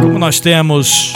[0.00, 1.12] Como nós temos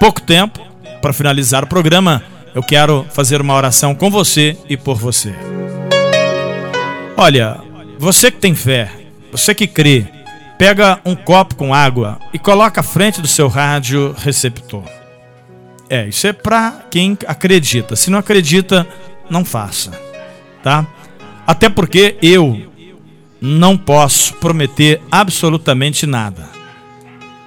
[0.00, 0.60] pouco tempo
[1.00, 2.22] para finalizar o programa,
[2.54, 5.34] eu quero fazer uma oração com você e por você.
[7.16, 7.58] Olha,
[7.98, 8.90] você que tem fé,
[9.30, 10.06] você que crê,
[10.58, 14.84] pega um copo com água e coloca à frente do seu rádio receptor.
[15.88, 17.94] É, isso é para quem acredita.
[17.94, 18.86] Se não acredita,
[19.30, 19.92] não faça,
[20.62, 20.84] tá?
[21.46, 22.72] Até porque eu
[23.40, 26.55] não posso prometer absolutamente nada.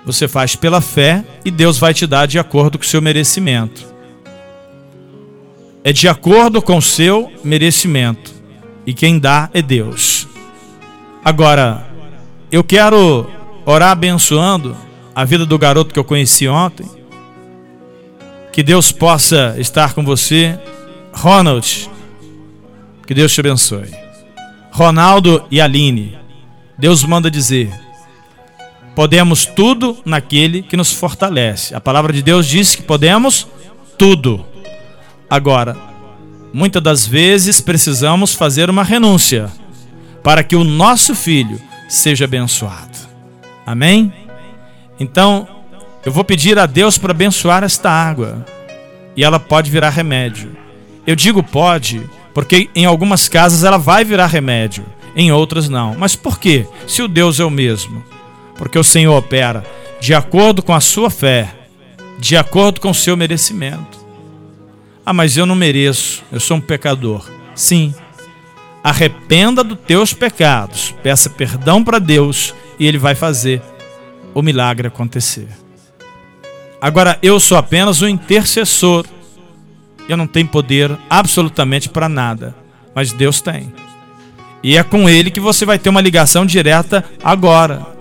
[0.09, 3.85] Você faz pela fé e Deus vai te dar de acordo com o seu merecimento.
[5.83, 8.33] É de acordo com o seu merecimento.
[8.87, 10.27] E quem dá é Deus.
[11.23, 11.87] Agora,
[12.51, 13.29] eu quero
[13.63, 14.75] orar abençoando
[15.13, 16.89] a vida do garoto que eu conheci ontem.
[18.51, 20.59] Que Deus possa estar com você.
[21.13, 21.87] Ronald,
[23.05, 23.93] que Deus te abençoe.
[24.71, 26.17] Ronaldo e Aline,
[26.79, 27.71] Deus manda dizer:
[28.99, 31.73] podemos tudo naquele que nos fortalece.
[31.73, 33.47] A palavra de Deus diz que podemos
[33.97, 34.45] tudo.
[35.30, 35.78] Agora,
[36.52, 39.50] muitas das vezes precisamos fazer uma renúncia
[40.22, 42.97] para que o nosso filho seja abençoado.
[43.66, 44.11] Amém?
[45.00, 45.47] Então,
[46.06, 48.45] eu vou pedir a Deus para abençoar esta água
[49.16, 50.52] e ela pode virar remédio.
[51.08, 52.02] Eu digo pode
[52.34, 55.95] porque em algumas casas ela vai virar remédio, em outras não.
[55.97, 56.67] Mas por quê?
[56.86, 58.19] Se o Deus é o mesmo.
[58.59, 59.65] Porque o Senhor opera
[59.99, 61.52] de acordo com a sua fé,
[62.19, 63.97] de acordo com o seu merecimento.
[65.03, 67.27] Ah, mas eu não mereço, eu sou um pecador.
[67.55, 67.95] Sim.
[68.83, 73.63] Arrependa dos teus pecados, peça perdão para Deus e Ele vai fazer
[74.35, 75.47] o milagre acontecer.
[76.79, 79.05] Agora, eu sou apenas o intercessor
[80.09, 82.55] eu não tenho poder absolutamente para nada,
[82.95, 83.71] mas Deus tem.
[84.63, 87.98] E é com Ele que você vai ter uma ligação direta agora.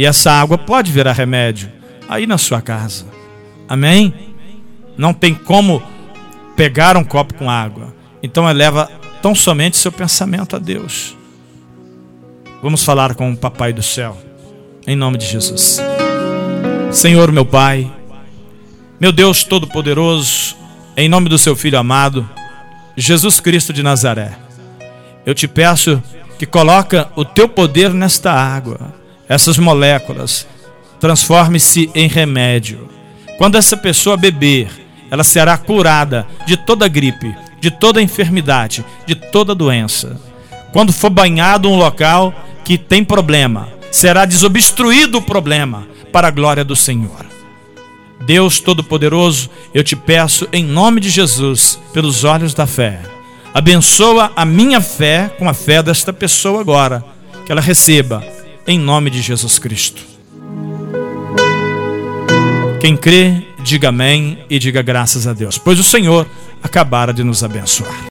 [0.00, 1.70] E essa água pode virar remédio
[2.08, 3.04] aí na sua casa.
[3.68, 4.14] Amém?
[4.96, 5.82] Não tem como
[6.56, 7.94] pegar um copo com água.
[8.22, 8.90] Então eleva
[9.20, 11.14] tão somente seu pensamento a Deus.
[12.62, 14.16] Vamos falar com o Papai do céu,
[14.86, 15.78] em nome de Jesus.
[16.90, 17.92] Senhor, meu Pai,
[18.98, 20.56] meu Deus Todo-Poderoso,
[20.96, 22.26] em nome do seu filho amado,
[22.96, 24.32] Jesus Cristo de Nazaré.
[25.26, 26.02] Eu te peço
[26.38, 28.98] que coloca o teu poder nesta água,
[29.30, 30.44] essas moléculas,
[30.98, 32.88] transforme-se em remédio.
[33.38, 34.68] Quando essa pessoa beber,
[35.08, 40.20] ela será curada de toda gripe, de toda enfermidade, de toda doença.
[40.72, 46.64] Quando for banhado um local que tem problema, será desobstruído o problema para a glória
[46.64, 47.24] do Senhor.
[48.26, 53.00] Deus Todo-Poderoso, eu te peço em nome de Jesus, pelos olhos da fé.
[53.54, 57.04] Abençoa a minha fé com a fé desta pessoa agora,
[57.46, 58.24] que ela receba
[58.70, 60.00] em nome de Jesus Cristo.
[62.80, 66.24] Quem crê, diga amém e diga graças a Deus, pois o Senhor
[66.62, 68.00] acabara de nos abençoar.